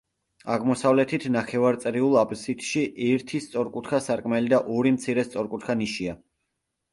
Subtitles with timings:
[0.51, 6.19] აღმოსავლეთით, ნახევარწრიულ აბსიდში, ერთი სწორკუთხა სარკმელი და ორი მცირე სწორკუთხა ნიშია.